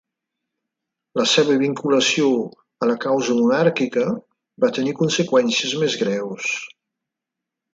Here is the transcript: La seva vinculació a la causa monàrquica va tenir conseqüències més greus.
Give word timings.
La 1.19 1.25
seva 1.33 1.57
vinculació 1.63 2.31
a 2.85 2.89
la 2.91 2.97
causa 3.05 3.35
monàrquica 3.41 4.07
va 4.65 4.73
tenir 4.79 4.97
conseqüències 5.03 5.77
més 5.85 5.99
greus. 6.05 6.53